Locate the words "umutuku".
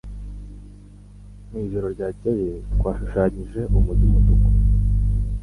4.09-4.47